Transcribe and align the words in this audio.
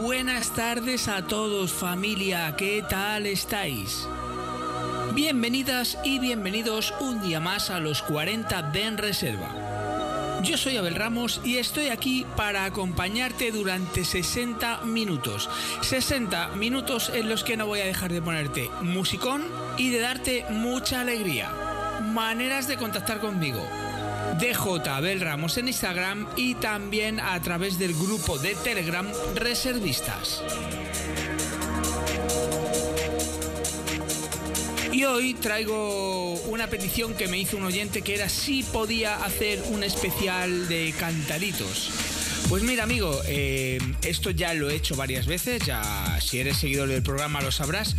Buenas 0.00 0.50
tardes 0.50 1.08
a 1.08 1.22
todos 1.26 1.72
familia, 1.72 2.54
¿qué 2.56 2.84
tal 2.88 3.26
estáis? 3.26 4.06
Bienvenidas 5.14 5.98
y 6.04 6.18
bienvenidos 6.18 6.94
un 7.00 7.20
día 7.20 7.40
más 7.40 7.70
a 7.70 7.80
los 7.80 8.02
40 8.02 8.62
de 8.62 8.82
En 8.82 8.98
Reserva. 8.98 10.40
Yo 10.42 10.56
soy 10.56 10.76
Abel 10.76 10.94
Ramos 10.94 11.40
y 11.44 11.56
estoy 11.56 11.88
aquí 11.88 12.24
para 12.36 12.64
acompañarte 12.64 13.50
durante 13.50 14.04
60 14.04 14.82
minutos. 14.82 15.50
60 15.80 16.48
minutos 16.50 17.10
en 17.12 17.28
los 17.28 17.42
que 17.42 17.56
no 17.56 17.66
voy 17.66 17.80
a 17.80 17.86
dejar 17.86 18.12
de 18.12 18.22
ponerte 18.22 18.70
musicón 18.82 19.44
y 19.76 19.90
de 19.90 20.00
darte 20.00 20.44
mucha 20.50 21.00
alegría. 21.00 21.50
Maneras 22.02 22.68
de 22.68 22.76
contactar 22.76 23.18
conmigo. 23.18 23.60
DJ 24.38 24.88
Abel 24.88 25.20
Ramos 25.20 25.58
en 25.58 25.66
Instagram 25.66 26.28
y 26.36 26.54
también 26.54 27.18
a 27.18 27.40
través 27.42 27.76
del 27.76 27.92
grupo 27.92 28.38
de 28.38 28.54
Telegram 28.54 29.06
Reservistas. 29.34 30.42
Y 34.92 35.04
hoy 35.04 35.34
traigo 35.34 36.34
una 36.42 36.68
petición 36.68 37.14
que 37.14 37.26
me 37.26 37.38
hizo 37.38 37.56
un 37.56 37.64
oyente 37.64 38.02
que 38.02 38.14
era 38.14 38.28
si 38.28 38.62
podía 38.62 39.16
hacer 39.24 39.60
un 39.70 39.82
especial 39.82 40.68
de 40.68 40.94
cantaditos. 40.98 41.90
Pues 42.48 42.62
mira 42.62 42.84
amigo, 42.84 43.20
eh, 43.26 43.78
esto 44.02 44.30
ya 44.30 44.54
lo 44.54 44.70
he 44.70 44.76
hecho 44.76 44.94
varias 44.94 45.26
veces, 45.26 45.62
ya 45.66 46.18
si 46.20 46.38
eres 46.38 46.58
seguidor 46.58 46.88
del 46.88 47.02
programa 47.02 47.42
lo 47.42 47.50
sabrás, 47.50 47.96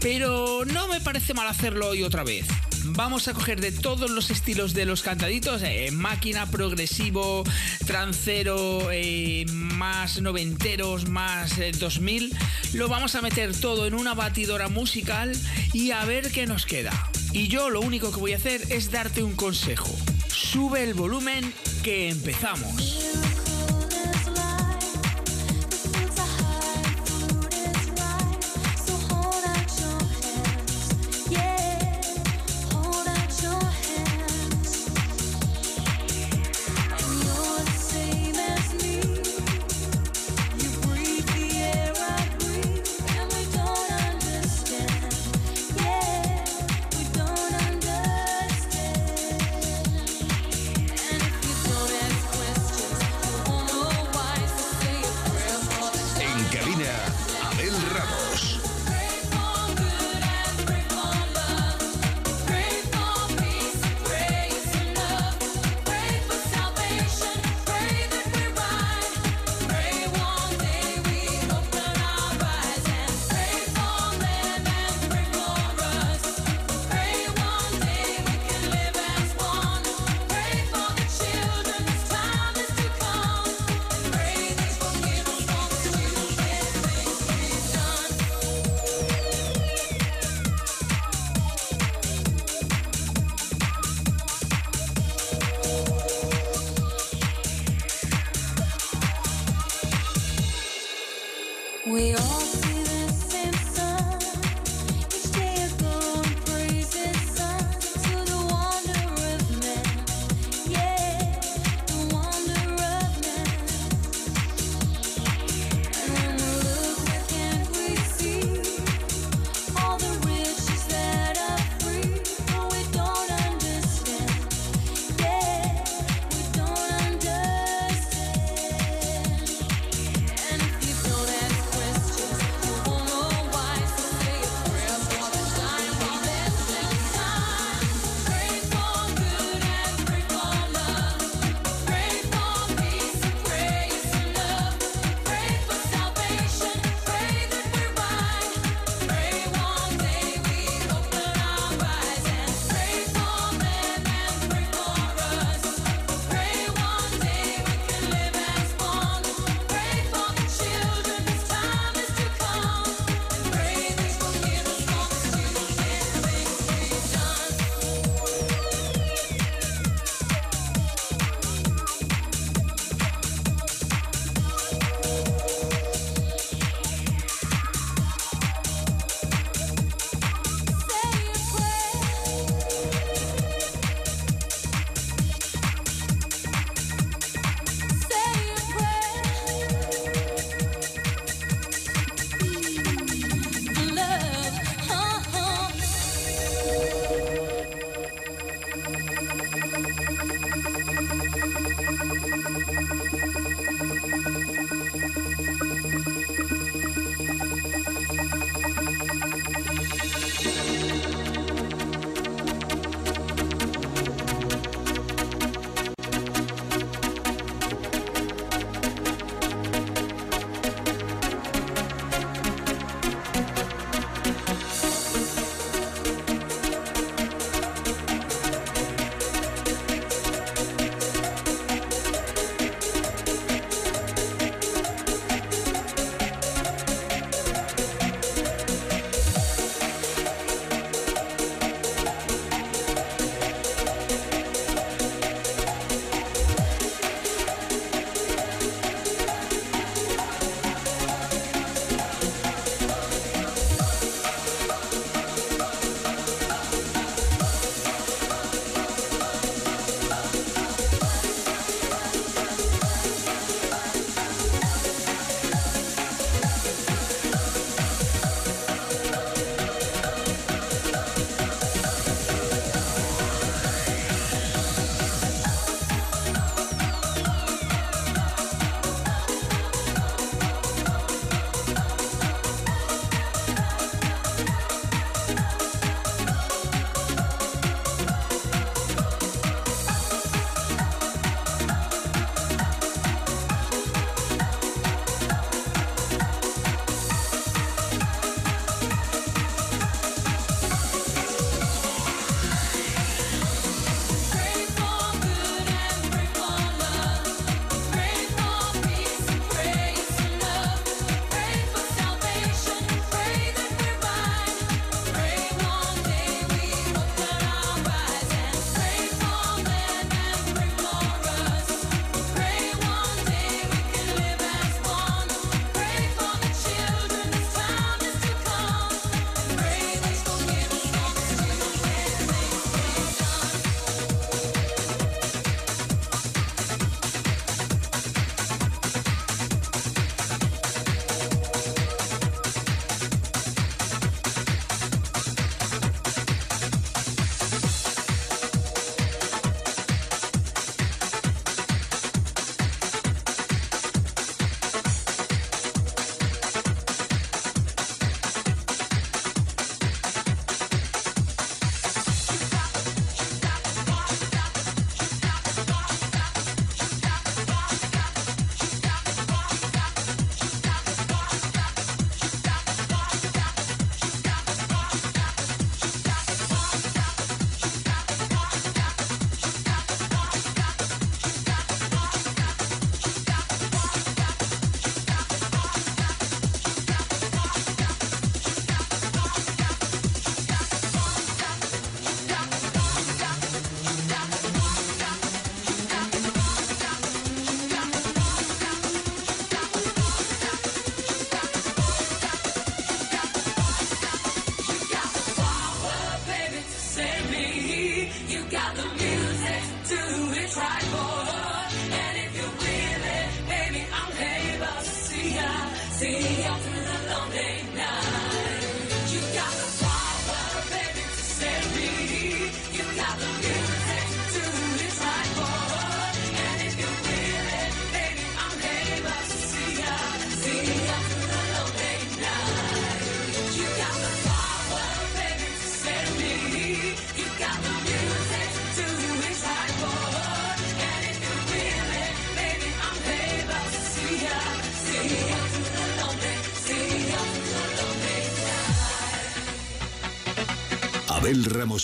pero 0.00 0.64
no 0.66 0.88
me 0.88 1.00
parece 1.00 1.32
mal 1.32 1.46
hacerlo 1.46 1.88
hoy 1.88 2.02
otra 2.02 2.24
vez. 2.24 2.46
Vamos 2.88 3.28
a 3.28 3.34
coger 3.34 3.60
de 3.60 3.72
todos 3.72 4.10
los 4.10 4.30
estilos 4.30 4.72
de 4.74 4.84
los 4.84 5.02
cantaditos, 5.02 5.62
eh, 5.62 5.90
máquina, 5.92 6.46
progresivo, 6.50 7.44
trancero, 7.86 8.90
eh, 8.92 9.44
más 9.50 10.20
noventeros, 10.20 11.08
más 11.08 11.54
2000. 11.78 12.36
Lo 12.74 12.88
vamos 12.88 13.14
a 13.14 13.22
meter 13.22 13.54
todo 13.58 13.86
en 13.86 13.94
una 13.94 14.14
batidora 14.14 14.68
musical 14.68 15.32
y 15.72 15.90
a 15.90 16.04
ver 16.04 16.30
qué 16.30 16.46
nos 16.46 16.66
queda. 16.66 16.92
Y 17.32 17.48
yo 17.48 17.70
lo 17.70 17.80
único 17.80 18.10
que 18.12 18.20
voy 18.20 18.32
a 18.32 18.36
hacer 18.36 18.62
es 18.70 18.90
darte 18.90 19.22
un 19.22 19.34
consejo. 19.34 19.94
Sube 20.28 20.82
el 20.82 20.94
volumen 20.94 21.52
que 21.82 22.08
empezamos. 22.08 23.35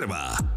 Reserva. 0.00 0.49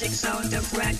music 0.00 0.16
sound 0.16 0.54
of 0.54 0.72
rock 0.72 0.99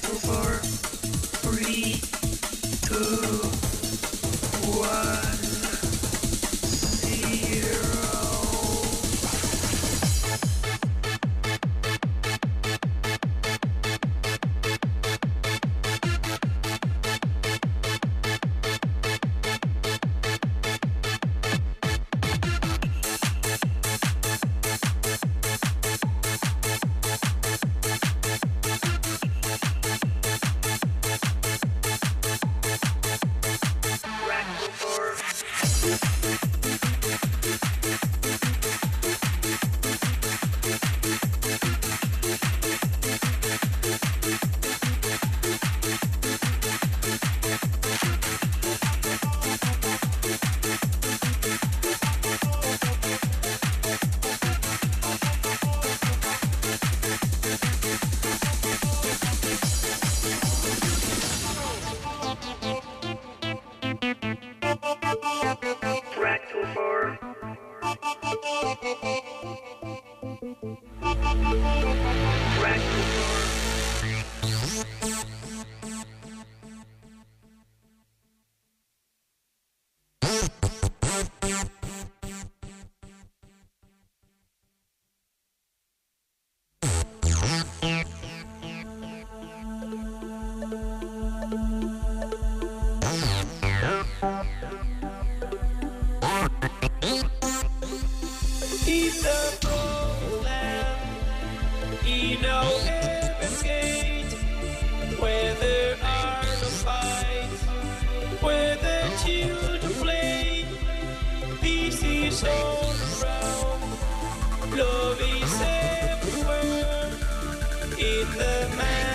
the 118.36 118.76
man. 118.76 119.09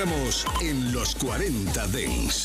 Con 0.00 0.08
Abel 0.08 0.22
Ramos 0.22 0.46
en 0.62 0.92
los 0.92 1.14
40 1.16 1.86
Dens. 1.88 2.39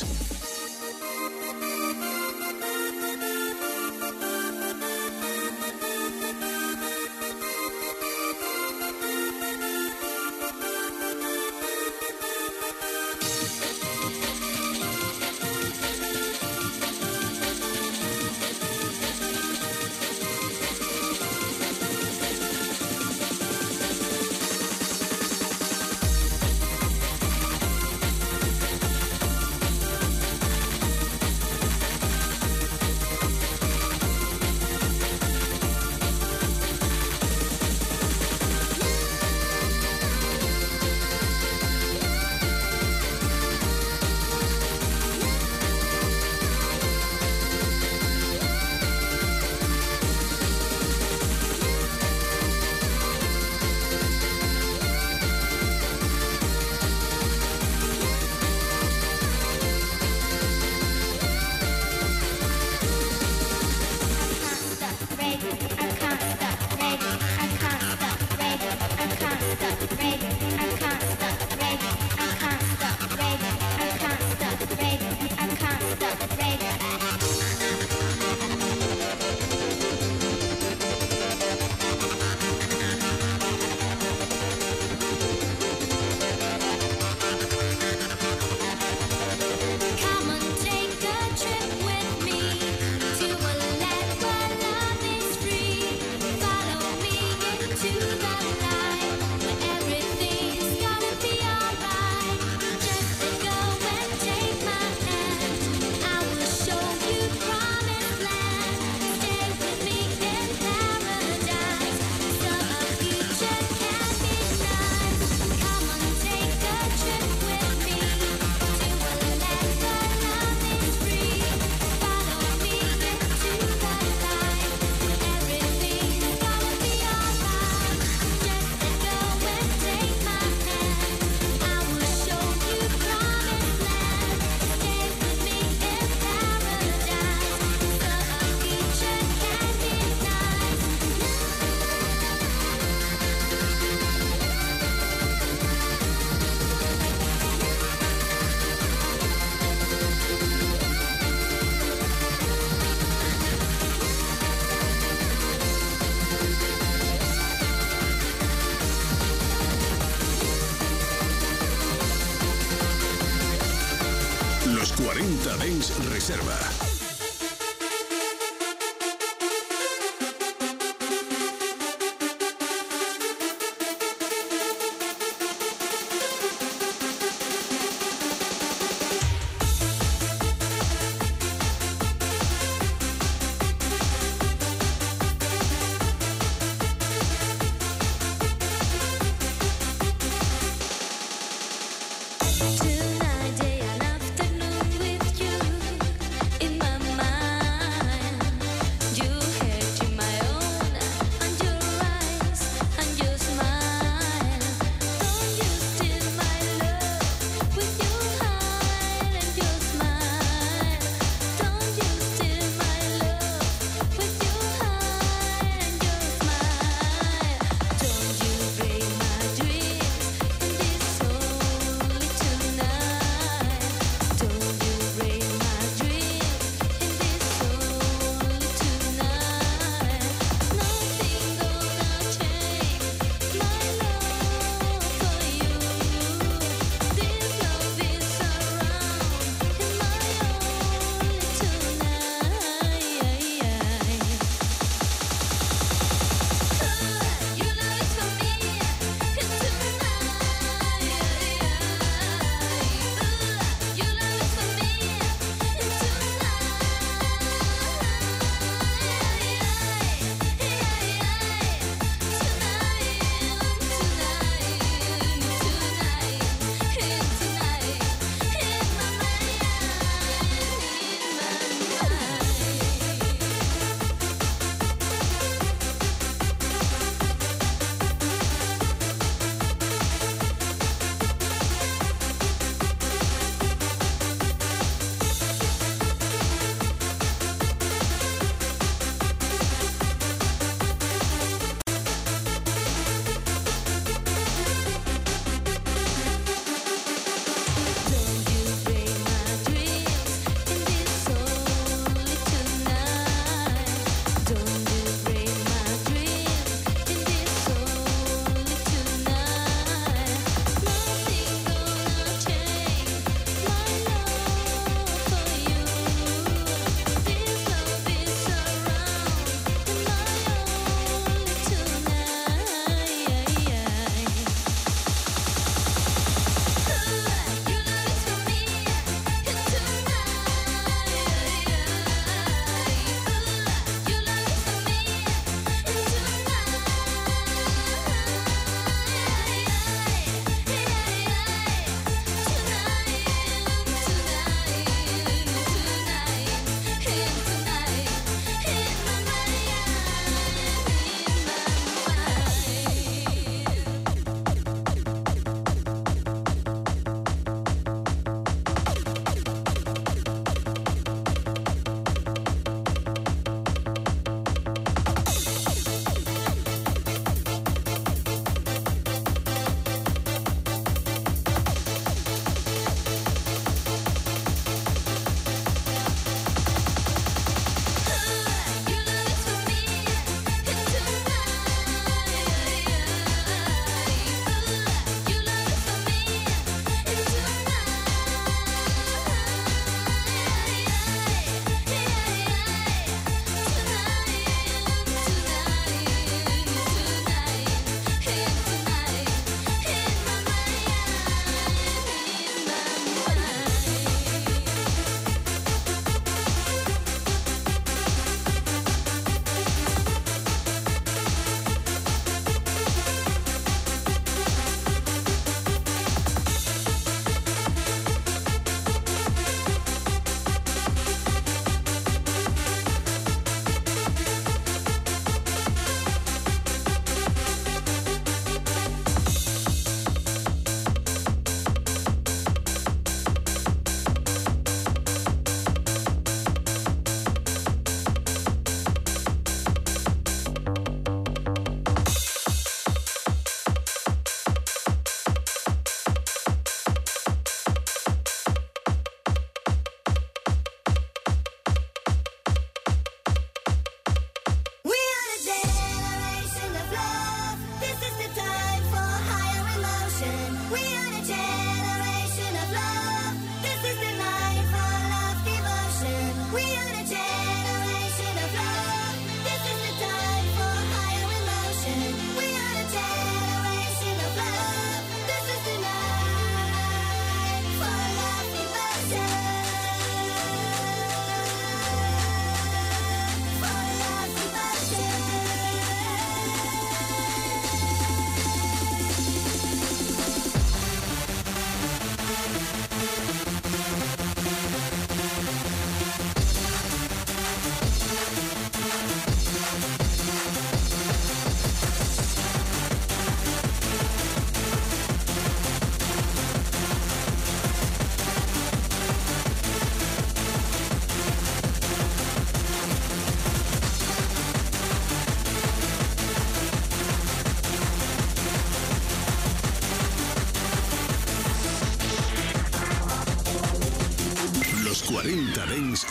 Reserva. 166.28 166.85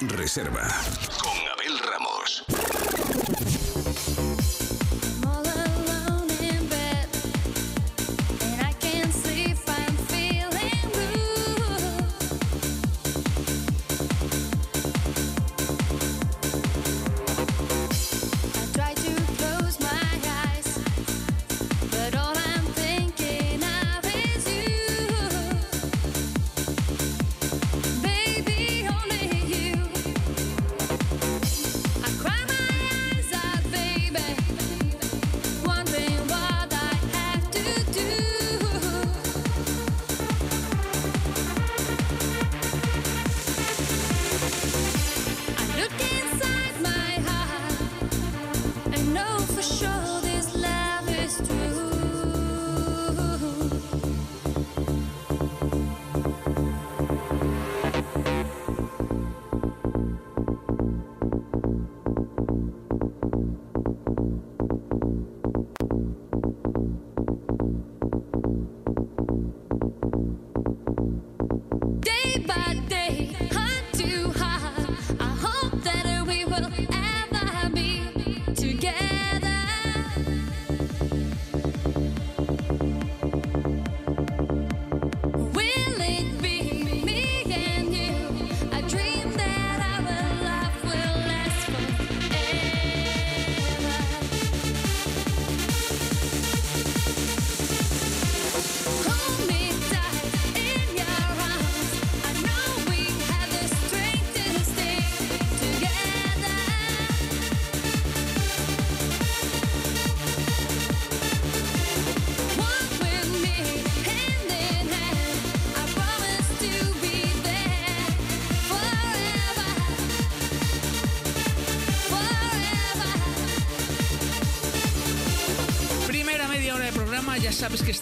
Reserva. 0.03 1.14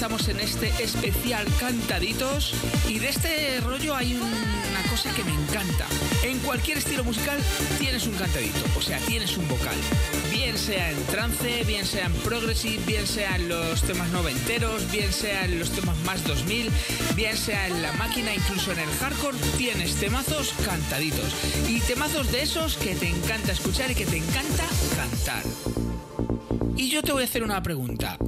Estamos 0.03 0.27
en 0.27 0.41
este 0.41 0.67
especial 0.83 1.47
Cantaditos 1.61 2.55
y 2.89 2.99
de 2.99 3.09
este 3.09 3.61
rollo 3.61 3.95
hay 3.95 4.15
una 4.15 4.91
cosa 4.91 5.15
que 5.15 5.23
me 5.23 5.31
encanta. 5.31 5.87
En 6.25 6.41
cualquier 6.41 6.79
estilo 6.79 7.05
musical 7.05 7.39
tienes 7.79 8.09
un 8.09 8.15
cantadito, 8.15 8.59
o 8.77 8.83
sea, 8.83 8.99
tienes 9.07 9.37
un 9.37 9.47
vocal. 9.47 9.77
Bien 10.33 10.59
sea 10.59 10.91
en 10.91 11.01
trance, 11.05 11.63
bien 11.69 11.87
sea 11.87 12.07
en 12.07 12.15
progressive, 12.15 12.83
bien 12.85 13.07
sea 13.07 13.37
en 13.37 13.49
los 13.49 13.81
temas 13.83 14.11
noventeros, 14.11 14.91
bien 14.91 15.13
sea 15.13 15.45
en 15.45 15.61
los 15.61 15.71
temas 15.71 15.97
más 15.99 16.27
2000, 16.27 16.69
bien 17.15 17.37
sea 17.37 17.69
en 17.69 17.81
la 17.81 17.93
máquina, 17.93 18.35
incluso 18.35 18.73
en 18.73 18.81
el 18.81 18.91
hardcore, 18.99 19.39
tienes 19.57 19.95
temazos 19.95 20.53
cantaditos. 20.65 21.33
Y 21.69 21.79
temazos 21.79 22.33
de 22.33 22.43
esos 22.43 22.77
que 22.77 22.97
te 22.97 23.09
encanta 23.09 23.53
escuchar 23.53 23.93
y 23.93 23.95
que 23.95 24.07
te 24.07 24.17
encanta 24.17 24.65
cantar. 24.97 25.45
Y 26.77 26.91
yo 26.91 27.05
te 27.05 27.13
voy 27.13 27.23
a 27.23 27.27
hacer 27.27 27.45
una 27.45 27.63
pregunta. 27.63 28.19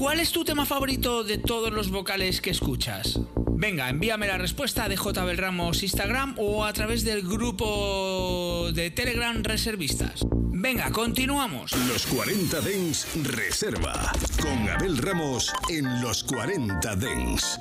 ¿Cuál 0.00 0.18
es 0.18 0.32
tu 0.32 0.46
tema 0.46 0.64
favorito 0.64 1.24
de 1.24 1.36
todos 1.36 1.70
los 1.70 1.90
vocales 1.90 2.40
que 2.40 2.48
escuchas? 2.48 3.20
Venga, 3.50 3.90
envíame 3.90 4.26
la 4.26 4.38
respuesta 4.38 4.88
de 4.88 4.96
J. 4.96 5.34
Ramos 5.34 5.82
Instagram 5.82 6.36
o 6.38 6.64
a 6.64 6.72
través 6.72 7.04
del 7.04 7.20
grupo 7.20 8.70
de 8.72 8.90
Telegram 8.90 9.44
Reservistas. 9.44 10.24
Venga, 10.32 10.90
continuamos. 10.90 11.72
Los 11.86 12.06
40 12.06 12.62
Dens 12.62 13.08
Reserva. 13.24 14.10
Con 14.40 14.70
Abel 14.70 14.96
Ramos 14.96 15.52
en 15.68 16.00
los 16.00 16.24
40 16.24 16.96
Dens. 16.96 17.60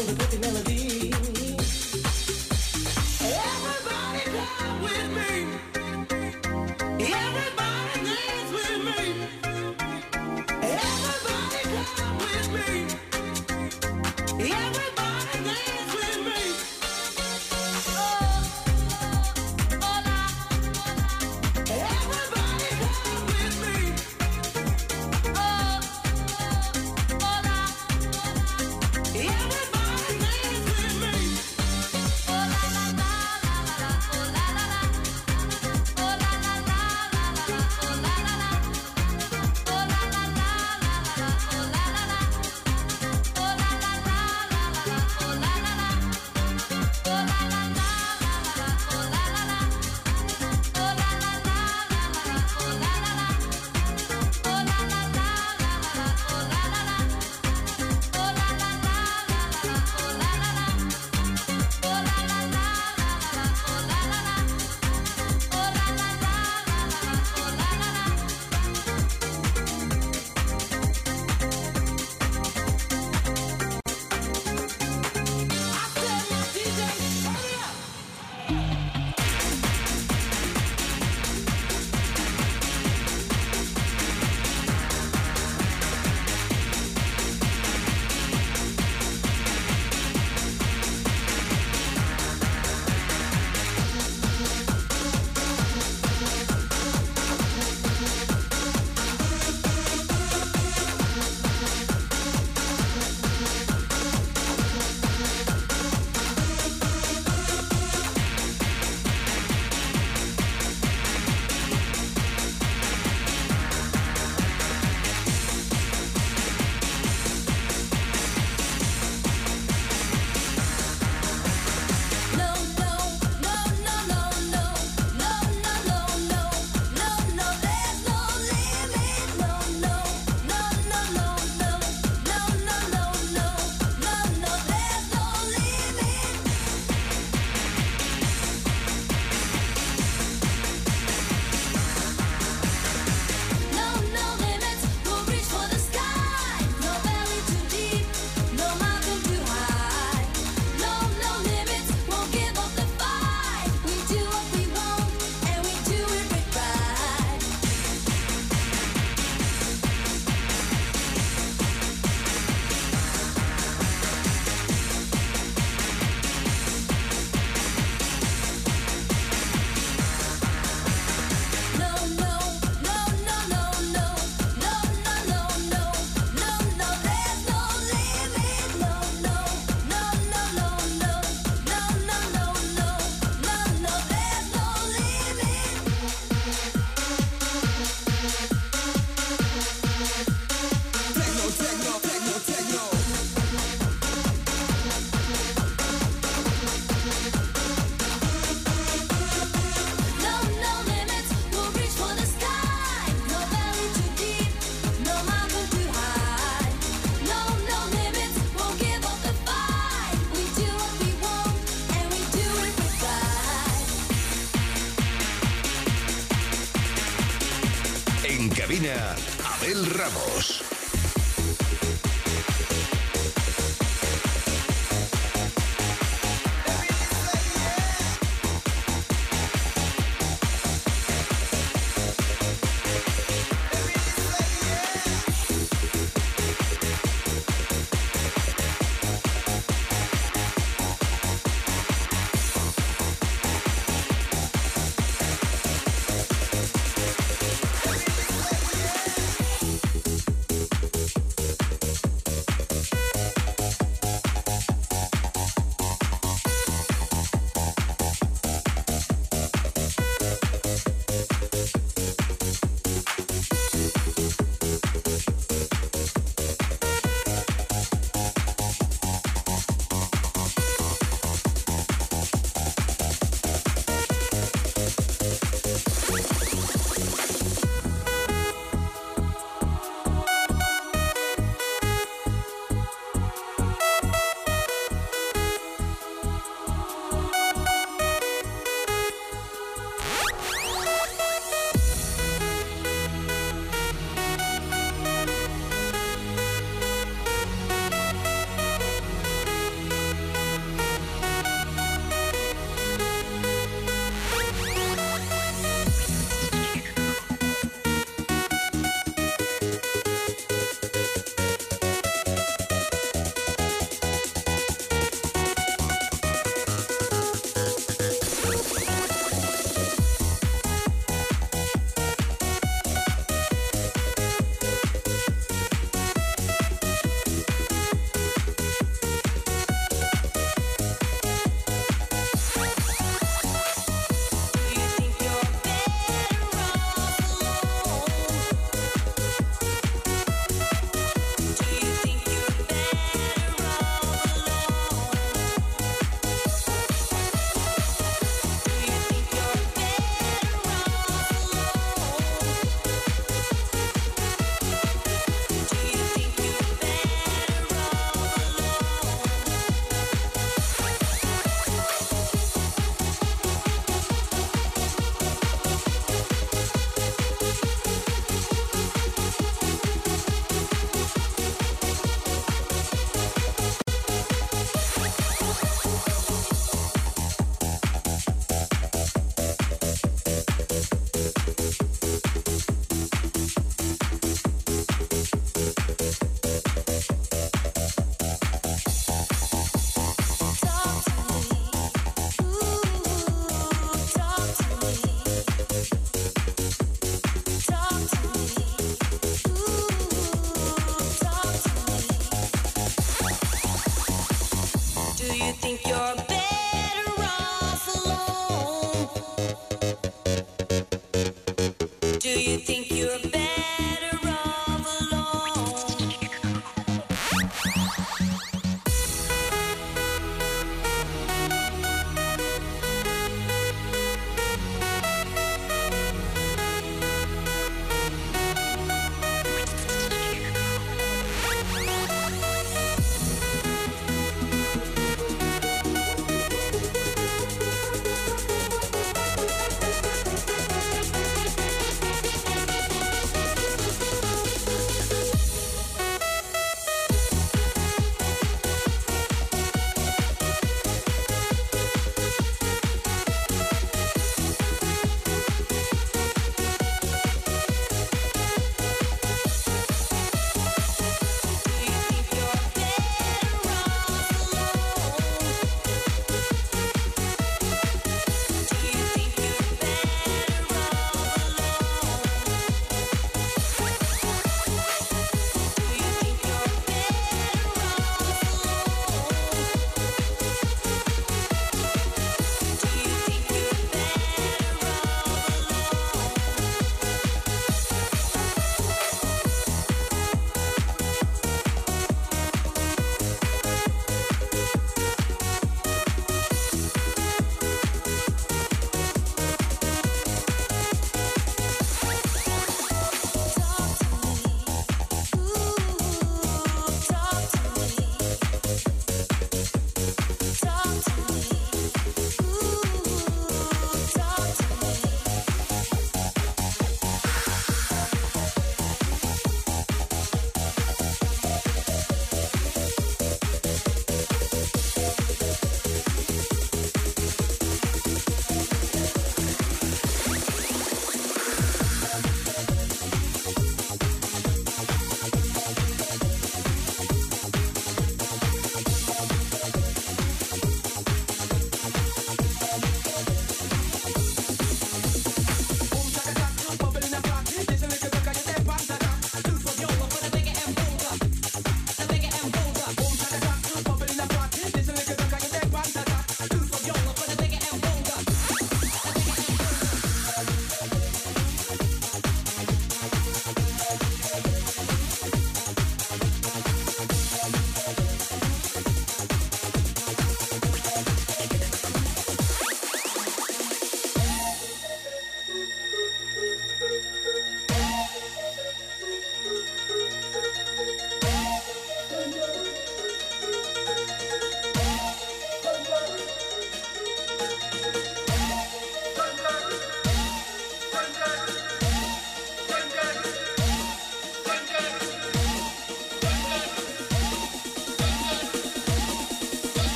with 0.00 0.12
a 0.12 0.16
pretty 0.16 0.38
melody. 0.38 0.99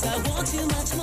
Cause 0.00 0.08
I 0.08 0.30
want 0.30 0.54
you 0.54 0.66
much 0.66 0.99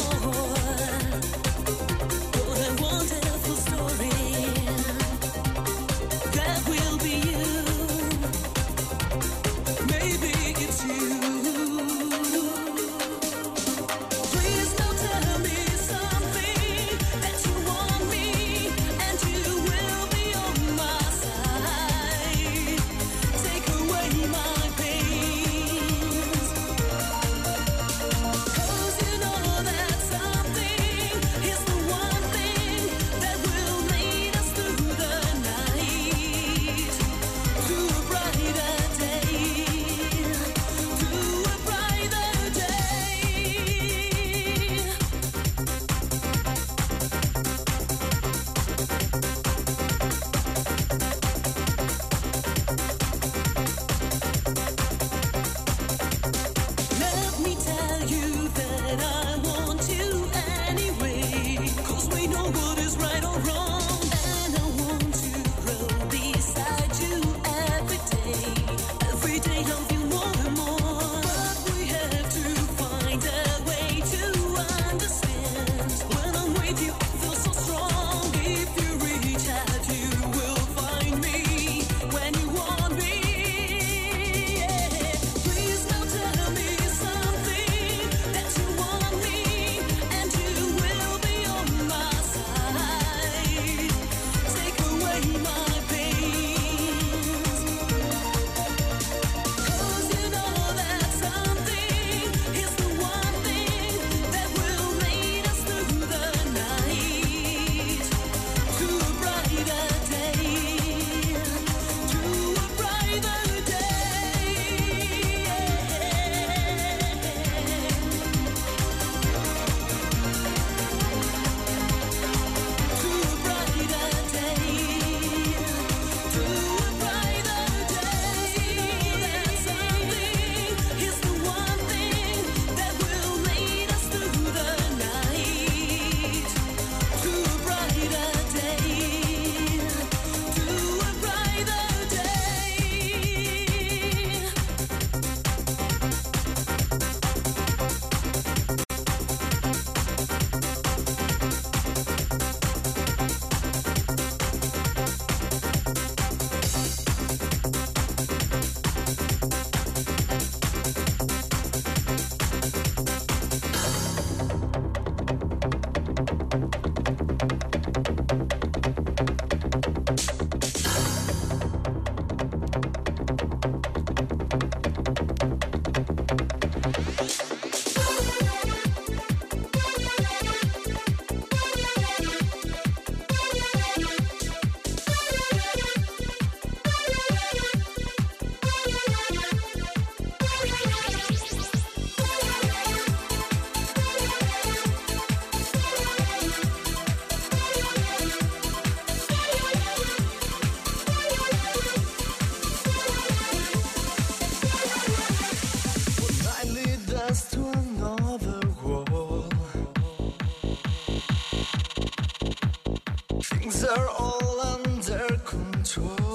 Show. 215.97 216.26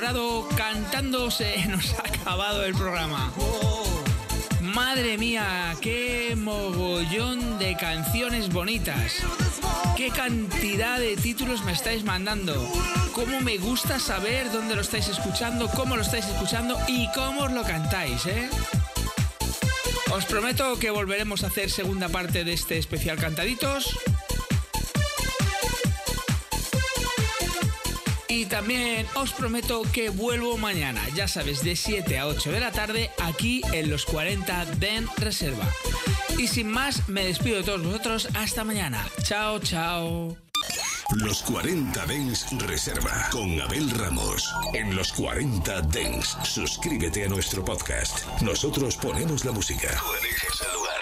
Colorado, 0.00 0.48
cantando 0.56 1.30
se 1.30 1.66
nos 1.68 1.92
ha 1.92 1.98
acabado 1.98 2.64
el 2.64 2.74
programa. 2.74 3.30
Madre 4.62 5.18
mía, 5.18 5.76
qué 5.82 6.34
mogollón 6.38 7.58
de 7.58 7.76
canciones 7.76 8.50
bonitas. 8.50 9.16
Qué 9.98 10.08
cantidad 10.08 10.98
de 10.98 11.18
títulos 11.18 11.62
me 11.64 11.72
estáis 11.72 12.02
mandando. 12.02 12.54
Cómo 13.12 13.42
me 13.42 13.58
gusta 13.58 13.98
saber 13.98 14.50
dónde 14.50 14.74
lo 14.74 14.80
estáis 14.80 15.08
escuchando, 15.08 15.68
cómo 15.68 15.96
lo 15.96 16.02
estáis 16.02 16.24
escuchando 16.24 16.78
y 16.88 17.06
cómo 17.12 17.42
os 17.42 17.52
lo 17.52 17.62
cantáis, 17.62 18.24
¿eh? 18.24 18.48
Os 20.12 20.24
prometo 20.24 20.78
que 20.78 20.88
volveremos 20.88 21.44
a 21.44 21.48
hacer 21.48 21.70
segunda 21.70 22.08
parte 22.08 22.42
de 22.44 22.54
este 22.54 22.78
especial 22.78 23.18
Cantaditos. 23.18 23.98
También 28.60 29.06
os 29.14 29.32
prometo 29.32 29.80
que 29.90 30.10
vuelvo 30.10 30.58
mañana, 30.58 31.00
ya 31.14 31.26
sabes, 31.26 31.64
de 31.64 31.74
7 31.74 32.18
a 32.18 32.26
8 32.26 32.52
de 32.52 32.60
la 32.60 32.70
tarde, 32.70 33.10
aquí 33.22 33.62
en 33.72 33.88
los 33.88 34.04
40 34.04 34.66
Den 34.76 35.08
Reserva. 35.16 35.66
Y 36.36 36.46
sin 36.46 36.68
más, 36.68 37.08
me 37.08 37.24
despido 37.24 37.56
de 37.56 37.62
todos 37.62 37.82
vosotros. 37.82 38.28
Hasta 38.34 38.62
mañana. 38.62 39.08
Chao, 39.22 39.60
chao. 39.60 40.36
Los 41.16 41.40
40 41.44 42.04
Dens 42.04 42.48
Reserva 42.66 43.30
con 43.32 43.58
Abel 43.62 43.88
Ramos. 43.92 44.54
En 44.74 44.94
los 44.94 45.10
40 45.14 45.80
Dens, 45.80 46.36
suscríbete 46.42 47.24
a 47.24 47.28
nuestro 47.28 47.64
podcast. 47.64 48.26
Nosotros 48.42 48.94
ponemos 48.98 49.42
la 49.46 49.52
música. 49.52 49.88
Tú 49.88 50.12
eliges 50.20 50.60
el 50.60 50.74
lugar. 50.74 51.00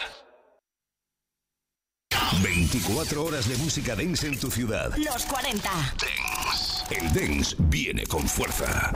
24 2.40 3.24
horas 3.24 3.48
de 3.48 3.56
música 3.56 3.96
dance 3.96 4.28
en 4.28 4.38
tu 4.38 4.48
ciudad. 4.48 4.94
Los 4.96 5.24
40. 5.24 5.68
Dance. 5.68 6.27
El 6.90 7.12
dance 7.12 7.54
viene 7.58 8.06
con 8.06 8.26
fuerza. 8.26 8.92